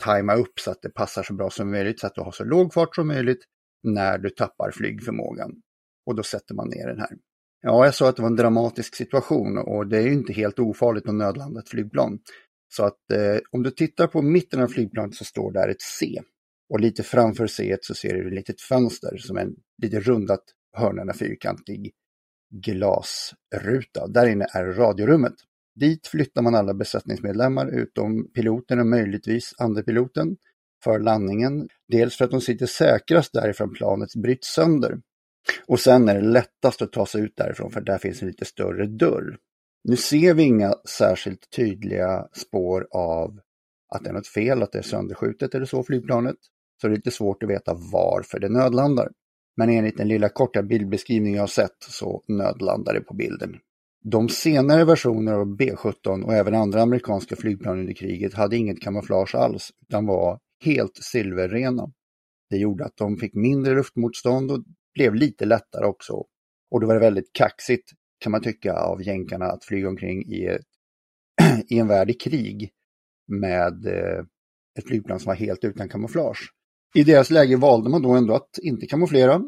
tajma 0.03 0.35
upp 0.35 0.59
så 0.59 0.71
att 0.71 0.81
det 0.81 0.89
passar 0.89 1.23
så 1.23 1.33
bra 1.33 1.49
som 1.49 1.71
möjligt 1.71 1.99
så 1.99 2.07
att 2.07 2.15
du 2.15 2.21
har 2.21 2.31
så 2.31 2.43
låg 2.43 2.73
fart 2.73 2.95
som 2.95 3.07
möjligt 3.07 3.43
när 3.83 4.17
du 4.17 4.29
tappar 4.29 4.71
flygförmågan. 4.71 5.51
Och 6.05 6.15
då 6.15 6.23
sätter 6.23 6.55
man 6.55 6.69
ner 6.69 6.87
den 6.87 6.99
här. 6.99 7.09
Ja, 7.61 7.85
jag 7.85 7.95
sa 7.95 8.09
att 8.09 8.15
det 8.15 8.21
var 8.21 8.29
en 8.29 8.35
dramatisk 8.35 8.95
situation 8.95 9.57
och 9.57 9.87
det 9.87 9.97
är 9.97 10.01
ju 10.01 10.13
inte 10.13 10.33
helt 10.33 10.59
ofarligt 10.59 11.07
att 11.07 11.15
nödlanda 11.15 11.59
ett 11.59 11.69
flygplan. 11.69 12.19
Så 12.67 12.83
att 12.83 13.11
eh, 13.11 13.37
om 13.51 13.63
du 13.63 13.71
tittar 13.71 14.07
på 14.07 14.21
mitten 14.21 14.61
av 14.61 14.67
flygplanet 14.67 15.15
så 15.15 15.25
står 15.25 15.51
där 15.51 15.69
ett 15.69 15.81
C. 15.81 16.21
Och 16.69 16.79
lite 16.79 17.03
framför 17.03 17.47
C 17.47 17.77
så 17.81 17.93
ser 17.93 18.13
du 18.13 18.27
ett 18.27 18.33
litet 18.33 18.61
fönster 18.61 19.17
som 19.17 19.37
en 19.37 19.55
lite 19.81 19.99
rundat 19.99 20.43
hörnorna 20.77 21.13
fyrkantig 21.13 21.93
glasruta. 22.49 24.07
Där 24.07 24.27
inne 24.27 24.45
är 24.53 24.65
radiorummet. 24.65 25.33
Dit 25.75 26.07
flyttar 26.07 26.41
man 26.41 26.55
alla 26.55 26.73
besättningsmedlemmar 26.73 27.67
utom 27.67 28.31
piloten 28.33 28.79
och 28.79 28.87
möjligtvis 28.87 29.53
andrepiloten 29.57 30.37
för 30.83 30.99
landningen. 30.99 31.69
Dels 31.87 32.17
för 32.17 32.25
att 32.25 32.31
de 32.31 32.41
sitter 32.41 32.65
säkrast 32.65 33.33
därifrån 33.33 33.73
planet 33.73 34.15
bryts 34.15 34.47
sönder. 34.47 34.99
Och 35.67 35.79
sen 35.79 36.09
är 36.09 36.15
det 36.15 36.27
lättast 36.27 36.81
att 36.81 36.91
ta 36.91 37.05
sig 37.05 37.21
ut 37.21 37.35
därifrån 37.35 37.71
för 37.71 37.81
där 37.81 37.97
finns 37.97 38.21
en 38.21 38.27
lite 38.27 38.45
större 38.45 38.85
dörr. 38.85 39.37
Nu 39.83 39.95
ser 39.95 40.33
vi 40.33 40.43
inga 40.43 40.75
särskilt 40.89 41.49
tydliga 41.55 42.27
spår 42.33 42.87
av 42.91 43.39
att 43.95 44.03
det 44.03 44.09
är 44.09 44.13
något 44.13 44.27
fel, 44.27 44.63
att 44.63 44.71
det 44.71 44.77
är 44.77 44.83
sönderskjutet 44.83 45.55
eller 45.55 45.65
så 45.65 45.83
flygplanet. 45.83 46.35
Så 46.81 46.87
det 46.87 46.93
är 46.93 46.95
lite 46.95 47.11
svårt 47.11 47.43
att 47.43 47.49
veta 47.49 47.73
varför 47.91 48.39
det 48.39 48.49
nödlandar. 48.49 49.09
Men 49.57 49.69
enligt 49.69 49.97
den 49.97 50.07
lilla 50.07 50.29
korta 50.29 50.63
bildbeskrivning 50.63 51.35
jag 51.35 51.41
har 51.41 51.47
sett 51.47 51.77
så 51.79 52.23
nödlandar 52.27 52.93
det 52.93 53.01
på 53.01 53.13
bilden. 53.13 53.59
De 54.11 54.29
senare 54.29 54.85
versioner 54.85 55.33
av 55.33 55.55
B-17 55.55 56.23
och 56.23 56.33
även 56.33 56.55
andra 56.55 56.81
amerikanska 56.81 57.35
flygplan 57.35 57.79
under 57.79 57.93
kriget 57.93 58.33
hade 58.33 58.57
inget 58.57 58.81
kamouflage 58.81 59.35
alls 59.35 59.71
utan 59.81 60.05
var 60.05 60.39
helt 60.63 60.97
silverrena. 61.01 61.91
Det 62.49 62.57
gjorde 62.57 62.85
att 62.85 62.97
de 62.97 63.17
fick 63.17 63.33
mindre 63.33 63.75
luftmotstånd 63.75 64.51
och 64.51 64.63
blev 64.93 65.15
lite 65.15 65.45
lättare 65.45 65.85
också. 65.85 66.13
Och 66.71 66.79
det 66.79 66.85
var 66.85 66.99
väldigt 66.99 67.33
kaxigt 67.33 67.91
kan 68.19 68.31
man 68.31 68.41
tycka 68.41 68.73
av 68.73 69.03
jänkarna 69.03 69.45
att 69.45 69.65
flyga 69.65 69.89
omkring 69.89 70.25
i, 70.25 70.45
ett, 70.45 70.67
i 71.69 71.79
en 71.79 71.87
värld 71.87 72.09
i 72.09 72.13
krig 72.13 72.71
med 73.27 73.85
eh, 73.85 74.25
ett 74.79 74.87
flygplan 74.87 75.19
som 75.19 75.29
var 75.29 75.35
helt 75.35 75.63
utan 75.63 75.89
kamouflage. 75.89 76.51
I 76.95 77.03
deras 77.03 77.29
läge 77.29 77.55
valde 77.55 77.89
man 77.89 78.01
då 78.01 78.11
ändå 78.11 78.35
att 78.35 78.59
inte 78.61 78.85
kamouflera. 78.85 79.41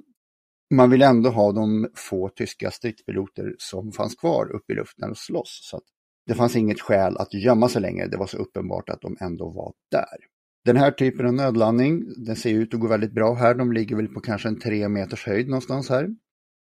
Man 0.69 0.89
ville 0.89 1.05
ändå 1.05 1.29
ha 1.29 1.51
de 1.51 1.89
få 1.95 2.29
tyska 2.29 2.71
stridspiloter 2.71 3.55
som 3.57 3.91
fanns 3.91 4.15
kvar 4.15 4.51
uppe 4.55 4.73
i 4.73 4.75
luften 4.75 5.09
och 5.09 5.17
slåss. 5.17 5.59
Så 5.71 5.81
det 6.27 6.33
fanns 6.33 6.55
inget 6.55 6.81
skäl 6.81 7.17
att 7.17 7.33
gömma 7.33 7.69
sig 7.69 7.81
längre, 7.81 8.07
det 8.07 8.17
var 8.17 8.27
så 8.27 8.37
uppenbart 8.37 8.89
att 8.89 9.01
de 9.01 9.17
ändå 9.19 9.49
var 9.49 9.73
där. 9.91 10.17
Den 10.65 10.77
här 10.77 10.91
typen 10.91 11.25
av 11.25 11.33
nödlandning, 11.33 12.03
den 12.25 12.35
ser 12.35 12.49
ut 12.49 12.73
att 12.73 12.79
gå 12.79 12.87
väldigt 12.87 13.13
bra 13.13 13.33
här. 13.33 13.55
De 13.55 13.71
ligger 13.71 13.95
väl 13.95 14.07
på 14.07 14.19
kanske 14.19 14.47
en 14.47 14.59
tre 14.59 14.89
meters 14.89 15.25
höjd 15.25 15.47
någonstans 15.47 15.89
här. 15.89 16.07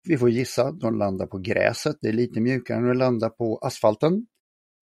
Vi 0.08 0.18
får 0.18 0.30
gissa, 0.30 0.72
de 0.72 0.98
landar 0.98 1.26
på 1.26 1.38
gräset. 1.38 1.96
Det 2.00 2.08
är 2.08 2.12
lite 2.12 2.40
mjukare 2.40 2.78
än 2.78 2.90
att 2.90 2.96
landa 2.96 3.30
på 3.30 3.58
asfalten. 3.58 4.26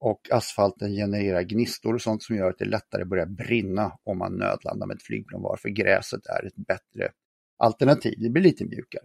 Och 0.01 0.21
asfalten 0.31 0.93
genererar 0.93 1.43
gnistor 1.43 1.95
och 1.95 2.03
sånt 2.03 2.23
som 2.23 2.37
gör 2.37 2.51
att 2.51 2.59
det 2.59 2.65
lättare 2.65 3.05
börjar 3.05 3.27
brinna 3.27 3.93
om 4.05 4.19
man 4.19 4.33
nödlandar 4.33 4.87
med 4.87 4.95
ett 4.95 5.03
flygplan, 5.03 5.43
varför 5.43 5.69
gräset 5.69 6.27
är 6.27 6.47
ett 6.47 6.67
bättre 6.67 7.11
alternativ. 7.59 8.15
Det 8.19 8.31
blir 8.31 8.43
lite 8.43 8.65
mjukare. 8.65 9.05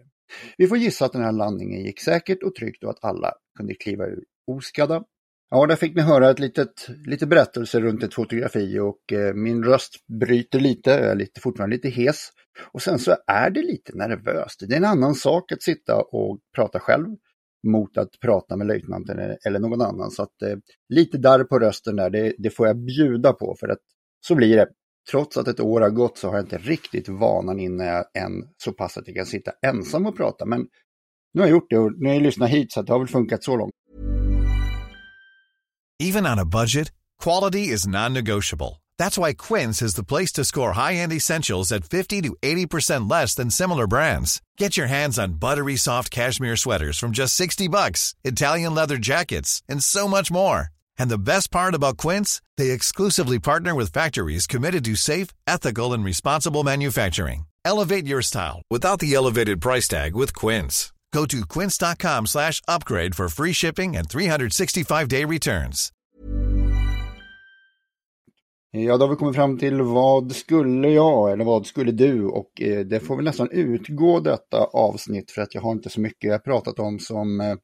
Vi 0.58 0.66
får 0.66 0.78
gissa 0.78 1.04
att 1.04 1.12
den 1.12 1.22
här 1.22 1.32
landningen 1.32 1.84
gick 1.84 2.00
säkert 2.00 2.42
och 2.42 2.54
tryggt 2.54 2.84
och 2.84 2.90
att 2.90 3.04
alla 3.04 3.32
kunde 3.58 3.74
kliva 3.74 4.06
ur 4.06 4.24
oskadda. 4.46 5.04
Ja, 5.50 5.66
där 5.66 5.76
fick 5.76 5.96
ni 5.96 6.02
höra 6.02 6.30
ett 6.30 6.38
litet, 6.38 6.88
lite 7.06 7.26
berättelse 7.26 7.80
runt 7.80 8.02
ett 8.02 8.14
fotografi 8.14 8.78
och 8.78 9.12
eh, 9.12 9.34
min 9.34 9.64
röst 9.64 10.06
bryter 10.20 10.60
lite, 10.60 10.90
jag 10.90 11.00
är 11.00 11.14
lite, 11.14 11.40
fortfarande 11.40 11.76
lite 11.76 11.88
hes. 11.88 12.28
Och 12.72 12.82
sen 12.82 12.98
så 12.98 13.16
är 13.26 13.50
det 13.50 13.62
lite 13.62 13.96
nervöst. 13.96 14.62
Det 14.68 14.74
är 14.74 14.76
en 14.76 14.84
annan 14.84 15.14
sak 15.14 15.52
att 15.52 15.62
sitta 15.62 16.02
och 16.02 16.38
prata 16.54 16.80
själv 16.80 17.06
mot 17.66 17.98
att 17.98 18.20
prata 18.20 18.56
med 18.56 18.66
löjtnanten 18.66 19.18
e-, 19.18 19.36
eller, 19.46 19.58
någon 19.58 19.82
annan. 19.82 20.10
Så 20.10 20.22
att 20.22 20.42
eh, 20.42 20.56
lite 20.88 21.18
darr 21.18 21.44
på 21.44 21.58
rösten 21.58 21.96
där, 21.96 22.10
det, 22.10 22.34
det, 22.38 22.50
får 22.50 22.66
jag 22.66 22.76
bjuda 22.76 23.32
på 23.32 23.56
för 23.60 23.68
att 23.68 23.82
så 24.20 24.34
blir 24.34 24.56
det. 24.56 24.68
Trots 25.10 25.36
att 25.36 25.48
ett 25.48 25.60
år 25.60 25.80
har 25.80 25.90
gått 25.90 26.18
så 26.18 26.28
har 26.28 26.34
jag 26.34 26.44
inte 26.44 26.58
riktigt 26.58 27.08
vanan 27.08 27.60
inne 27.60 28.04
än 28.18 28.44
så 28.64 28.72
pass 28.72 28.96
att 28.96 29.06
jag 29.06 29.16
kan 29.16 29.26
sitta 29.26 29.52
ensam 29.66 30.06
och 30.06 30.16
prata. 30.16 30.46
Men 30.46 30.60
nu 31.34 31.40
har 31.40 31.48
jag 31.48 31.50
gjort 31.50 31.70
det 31.70 31.78
och 31.78 31.92
nu 31.98 32.08
har 32.08 32.14
jag 32.14 32.22
lyssnat 32.22 32.50
hit 32.50 32.72
så 32.72 32.82
det 32.82 32.92
har 32.92 32.98
väl 32.98 33.08
funkat 33.08 33.44
så 33.44 33.56
långt. 33.56 33.72
Even 36.02 36.26
on 36.26 36.38
a 36.38 36.44
budget, 36.44 36.92
quality 37.22 37.68
is 37.72 37.86
non-negotiable. 37.86 38.80
That's 38.98 39.18
why 39.18 39.32
Quince 39.34 39.82
is 39.82 39.94
the 39.94 40.04
place 40.04 40.32
to 40.32 40.44
score 40.44 40.72
high-end 40.72 41.12
essentials 41.12 41.72
at 41.72 41.84
50 41.84 42.22
to 42.22 42.36
80% 42.42 43.10
less 43.10 43.34
than 43.34 43.50
similar 43.50 43.86
brands. 43.86 44.40
Get 44.58 44.76
your 44.76 44.88
hands 44.88 45.18
on 45.18 45.34
buttery 45.34 45.76
soft 45.76 46.10
cashmere 46.10 46.56
sweaters 46.56 46.98
from 46.98 47.12
just 47.12 47.34
60 47.34 47.68
bucks, 47.68 48.14
Italian 48.24 48.74
leather 48.74 48.98
jackets, 48.98 49.62
and 49.68 49.82
so 49.82 50.08
much 50.08 50.30
more. 50.30 50.68
And 50.98 51.10
the 51.10 51.18
best 51.18 51.50
part 51.50 51.74
about 51.74 51.98
Quince, 51.98 52.40
they 52.56 52.70
exclusively 52.70 53.38
partner 53.38 53.74
with 53.74 53.92
factories 53.92 54.46
committed 54.46 54.84
to 54.84 54.94
safe, 54.96 55.28
ethical, 55.46 55.92
and 55.92 56.04
responsible 56.04 56.64
manufacturing. 56.64 57.44
Elevate 57.64 58.06
your 58.06 58.22
style 58.22 58.62
without 58.70 59.00
the 59.00 59.14
elevated 59.14 59.60
price 59.60 59.88
tag 59.88 60.14
with 60.14 60.34
Quince. 60.34 60.92
Go 61.12 61.26
to 61.26 61.40
quince.com/upgrade 61.54 63.14
for 63.16 63.28
free 63.28 63.54
shipping 63.54 63.96
and 63.96 64.06
365-day 64.08 65.24
returns. 65.24 65.92
Ja, 68.72 68.96
då 68.96 69.04
har 69.04 69.10
vi 69.10 69.16
kommit 69.16 69.36
fram 69.36 69.58
till 69.58 69.82
vad 69.82 70.32
skulle 70.32 70.88
jag 70.88 71.32
eller 71.32 71.44
vad 71.44 71.66
skulle 71.66 71.92
du 71.92 72.24
och 72.24 72.62
eh, 72.62 72.80
det 72.80 73.00
får 73.00 73.16
väl 73.16 73.24
nästan 73.24 73.48
utgå 73.50 74.20
detta 74.20 74.64
avsnitt 74.64 75.30
för 75.30 75.42
att 75.42 75.54
jag 75.54 75.62
har 75.62 75.72
inte 75.72 75.90
så 75.90 76.00
mycket 76.00 76.30
jag 76.30 76.44
pratat 76.44 76.78
om 76.78 76.98
som, 76.98 77.40
eh, 77.40 77.56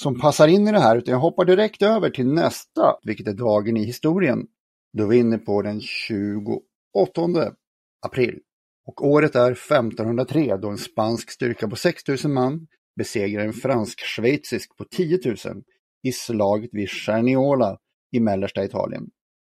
som 0.00 0.20
passar 0.20 0.48
in 0.48 0.68
i 0.68 0.72
det 0.72 0.80
här 0.80 0.96
utan 0.96 1.12
jag 1.12 1.20
hoppar 1.20 1.44
direkt 1.44 1.82
över 1.82 2.10
till 2.10 2.26
nästa, 2.26 2.96
vilket 3.02 3.28
är 3.28 3.32
dagen 3.32 3.76
i 3.76 3.84
historien. 3.84 4.46
Då 4.92 5.04
är 5.04 5.08
vi 5.08 5.16
inne 5.16 5.38
på 5.38 5.62
den 5.62 5.80
28 5.80 6.24
april 8.06 8.38
och 8.86 9.06
året 9.06 9.34
är 9.34 9.52
1503 9.52 10.56
då 10.56 10.68
en 10.68 10.78
spansk 10.78 11.30
styrka 11.30 11.68
på 11.68 11.76
6000 11.76 12.32
man 12.32 12.66
besegrar 12.96 13.44
en 13.44 13.52
fransk-schweizisk 13.52 14.76
på 14.76 14.84
10 14.84 15.18
000 15.24 15.36
i 16.02 16.12
slaget 16.12 16.70
vid 16.72 16.88
Cernola 16.88 17.78
i 18.12 18.20
mellersta 18.20 18.64
Italien. 18.64 19.10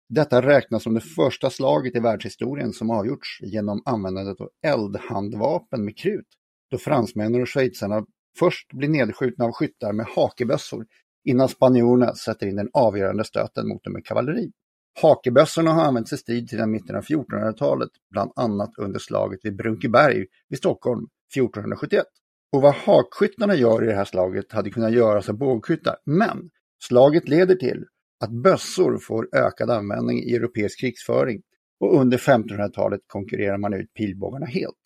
Detta 0.08 0.42
räknas 0.42 0.82
som 0.82 0.94
det 0.94 1.00
första 1.00 1.50
slaget 1.50 1.96
i 1.96 2.00
världshistorien 2.00 2.72
som 2.72 2.90
avgjorts 2.90 3.40
genom 3.42 3.82
användandet 3.84 4.40
av 4.40 4.48
eldhandvapen 4.62 5.84
med 5.84 5.96
krut, 5.96 6.26
då 6.70 6.78
fransmännen 6.78 7.42
och 7.42 7.48
schweizarna 7.48 8.06
först 8.38 8.72
blir 8.72 8.88
nedskjutna 8.88 9.44
av 9.44 9.52
skyttar 9.52 9.92
med 9.92 10.06
hakebössor 10.06 10.86
innan 11.24 11.48
spanjorerna 11.48 12.14
sätter 12.14 12.46
in 12.46 12.56
den 12.56 12.68
avgörande 12.72 13.24
stöten 13.24 13.68
mot 13.68 13.84
dem 13.84 13.92
med 13.92 14.04
kavalleri. 14.04 14.52
Hakebössorna 15.00 15.72
har 15.72 15.84
använts 15.84 16.12
i 16.12 16.16
strid 16.16 16.50
sedan 16.50 16.70
mitten 16.70 16.96
av 16.96 17.02
1400-talet, 17.02 17.90
bland 18.10 18.32
annat 18.36 18.70
under 18.78 18.98
slaget 18.98 19.40
vid 19.42 19.56
Brunkeberg 19.56 20.26
vid 20.48 20.58
Stockholm 20.58 21.06
1471. 21.34 22.04
Och 22.52 22.62
vad 22.62 22.74
hakskyttarna 22.74 23.54
gör 23.54 23.84
i 23.84 23.86
det 23.86 23.94
här 23.94 24.04
slaget 24.04 24.52
hade 24.52 24.70
kunnat 24.70 24.92
göras 24.92 25.28
av 25.28 25.38
bågskyttar, 25.38 25.96
men 26.04 26.50
slaget 26.84 27.28
leder 27.28 27.54
till 27.54 27.84
att 28.24 28.30
bössor 28.30 28.98
får 28.98 29.28
ökad 29.32 29.70
användning 29.70 30.22
i 30.22 30.34
europeisk 30.34 30.80
krigsföring 30.80 31.42
och 31.80 32.00
under 32.00 32.18
1500-talet 32.18 33.00
konkurrerar 33.06 33.58
man 33.58 33.74
ut 33.74 33.94
pilbågarna 33.94 34.46
helt. 34.46 34.76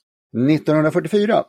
1944 0.50 1.44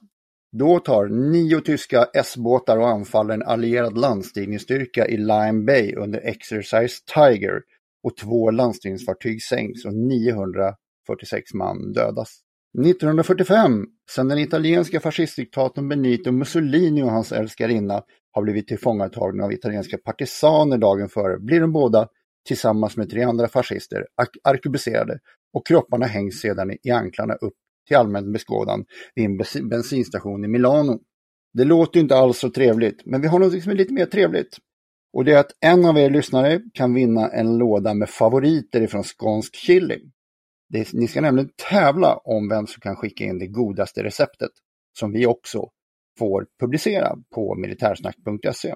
då 0.52 0.80
tar 0.80 1.08
nio 1.08 1.62
tyska 1.62 2.08
S-båtar 2.14 2.78
och 2.78 2.90
anfaller 2.90 3.34
en 3.34 3.44
allierad 3.44 3.98
landstigningsstyrka 3.98 5.08
i 5.08 5.18
Lime 5.18 5.64
Bay 5.66 5.96
under 5.96 6.20
Exercise 6.20 7.04
Tiger 7.14 7.62
och 8.04 8.18
två 8.18 8.52
landstigningsfartyg 8.52 9.44
sänks 9.44 9.86
och 9.86 9.94
946 9.94 11.54
man 11.54 11.94
dödas. 11.94 12.40
1945, 12.86 13.86
sedan 14.12 14.28
den 14.28 14.40
italienska 14.40 15.00
fascistdiktatorn 15.00 15.90
Benito 15.90 16.32
Mussolini 16.32 17.04
och 17.04 17.12
hans 17.12 17.32
älskarinna 17.32 18.04
har 18.32 18.44
blivit 18.44 18.68
tillfångatagna 18.68 19.44
av 19.44 19.54
italienska 19.54 19.98
partisaner 19.98 20.78
dagen 20.78 21.10
före, 21.10 21.40
blir 21.40 21.62
de 21.62 21.72
båda 21.72 22.08
tillsammans 22.48 22.98
med 22.98 23.10
tre 23.10 23.24
andra 23.24 23.48
fascister 23.48 24.06
arkebuserade 24.44 25.20
och 25.54 25.68
kropparna 25.68 26.06
hängs 26.06 26.40
sedan 26.40 26.78
i 26.84 26.92
anklarna 26.92 27.34
upp 27.34 27.54
till 27.88 27.98
allmän 27.98 28.32
beskådan 28.32 28.86
vid 29.16 29.26
en 29.26 29.70
bensinstation 29.70 30.46
i 30.46 30.48
Milano. 30.48 31.00
Det 31.54 31.64
låter 31.64 32.00
inte 32.00 32.16
alls 32.16 32.40
så 32.40 32.50
trevligt, 32.50 33.06
men 33.06 33.22
vi 33.22 33.28
har 33.28 33.40
något 33.40 33.64
som 33.64 33.72
är 33.72 33.76
lite 33.76 33.94
mer 33.94 34.06
trevligt. 34.06 34.58
Och 35.14 35.26
det 35.26 35.34
är 35.34 35.40
att 35.40 35.52
en 35.60 35.86
av 35.86 35.98
er 35.98 36.10
lyssnare 36.10 36.62
kan 36.74 36.94
vinna 36.94 37.30
en 37.30 37.58
låda 37.58 37.94
med 37.94 38.10
favoriter 38.10 38.82
ifrån 38.82 39.04
skånsk 39.04 39.56
chili. 39.56 40.00
Det, 40.70 40.94
ni 40.94 41.08
ska 41.08 41.22
nämligen 41.22 41.50
tävla 41.70 42.16
om 42.16 42.50
vem 42.50 42.68
som 42.68 42.82
kan 42.82 42.96
skicka 42.96 43.24
in 43.24 43.40
det 43.40 43.48
godaste 43.48 44.04
receptet, 44.04 44.52
som 45.00 45.12
vi 45.12 45.26
också 45.26 45.70
får 46.20 46.46
publicera 46.60 47.16
på 47.36 47.56
militärsnack.se. 47.56 48.74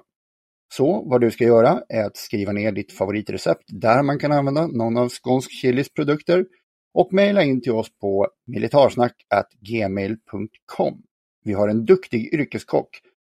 Så 0.74 1.08
vad 1.10 1.20
du 1.20 1.30
ska 1.30 1.44
göra 1.44 1.82
är 1.88 2.04
att 2.04 2.16
skriva 2.16 2.52
ner 2.52 2.72
ditt 2.72 2.92
favoritrecept 2.92 3.64
där 3.66 4.02
man 4.02 4.18
kan 4.18 4.32
använda 4.32 4.66
någon 4.66 4.96
av 4.96 5.08
Skånsk 5.08 5.50
Chilis 5.50 5.92
produkter 5.92 6.44
och 6.94 7.12
mejla 7.12 7.42
in 7.42 7.60
till 7.60 7.72
oss 7.72 7.98
på 8.00 8.28
militarsnack.gmail.com. 8.46 11.02
Vi 11.44 11.52
har 11.52 11.68
en 11.68 11.84
duktig 11.84 12.34
yrkeskock 12.34 12.88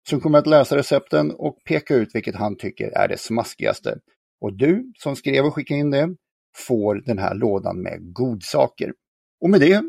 som 0.10 0.22
kommer 0.22 0.40
att 0.40 0.48
läsa 0.48 0.78
recepten 0.78 1.32
och 1.32 1.58
peka 1.66 1.96
ut 1.96 2.16
vilket 2.16 2.36
han 2.36 2.58
tycker 2.58 2.98
är 2.98 3.08
det 3.08 3.18
smaskigaste. 3.18 4.00
Och 4.42 4.54
du 4.54 4.94
som 4.98 5.16
skrev 5.16 5.46
och 5.46 5.54
skickade 5.54 5.80
in 5.80 5.92
det 5.92 6.16
får 6.56 6.96
den 6.96 7.18
här 7.18 7.36
lådan 7.36 7.82
med 7.82 8.14
godsaker. 8.14 8.94
Och 9.42 9.50
med 9.50 9.60
det 9.60 9.84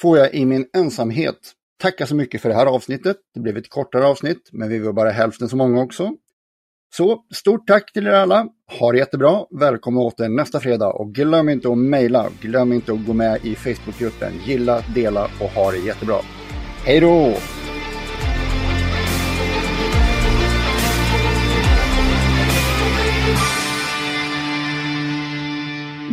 får 0.00 0.18
jag 0.18 0.34
i 0.34 0.46
min 0.46 0.68
ensamhet 0.72 1.54
tacka 1.82 2.06
så 2.06 2.14
mycket 2.14 2.42
för 2.42 2.48
det 2.48 2.54
här 2.54 2.66
avsnittet. 2.66 3.16
Det 3.34 3.40
blev 3.40 3.56
ett 3.56 3.70
kortare 3.70 4.06
avsnitt, 4.06 4.48
men 4.52 4.68
vi 4.68 4.78
var 4.78 4.92
bara 4.92 5.10
hälften 5.10 5.48
så 5.48 5.56
många 5.56 5.82
också. 5.82 6.16
Så 6.96 7.18
stort 7.34 7.66
tack 7.66 7.92
till 7.92 8.06
er 8.06 8.12
alla. 8.12 8.46
Ha 8.78 8.92
det 8.92 8.98
jättebra. 8.98 9.44
Välkomna 9.50 10.00
åter 10.00 10.28
nästa 10.28 10.60
fredag 10.60 10.92
och 10.92 11.14
glöm 11.14 11.48
inte 11.48 11.68
att 11.68 11.78
mejla. 11.78 12.28
Glöm 12.40 12.72
inte 12.72 12.92
att 12.92 13.06
gå 13.06 13.12
med 13.12 13.44
i 13.44 13.54
Facebookgruppen. 13.54 14.32
Gilla, 14.46 14.84
dela 14.94 15.24
och 15.24 15.48
ha 15.48 15.70
det 15.70 15.78
jättebra. 15.78 16.16
Hej 16.86 17.00
då! 17.00 17.34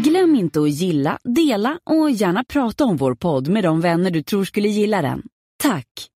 Glöm 0.03 0.36
inte 0.36 0.62
att 0.62 0.69
gilla, 0.69 1.17
dela 1.24 1.79
och 1.86 2.12
gärna 2.12 2.43
prata 2.43 2.86
om 2.86 2.98
vår 2.98 3.15
podd 3.15 3.48
med 3.48 3.63
de 3.63 3.81
vänner 3.81 4.12
du 4.12 4.24
tror 4.24 4.43
skulle 4.43 4.67
gilla 4.67 5.01
den. 5.01 5.21
Tack! 5.63 6.09